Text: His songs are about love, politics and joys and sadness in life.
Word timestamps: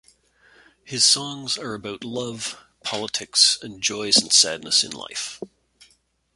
His 0.83 1.03
songs 1.05 1.59
are 1.59 1.75
about 1.75 2.03
love, 2.03 2.57
politics 2.83 3.59
and 3.61 3.79
joys 3.83 4.17
and 4.17 4.33
sadness 4.33 4.83
in 4.83 4.89
life. 4.93 5.39